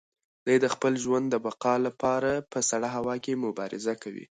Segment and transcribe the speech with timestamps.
[0.45, 4.19] دی د خپل ژوند د بقا لپاره په سړه هوا کې مبارزه کوي.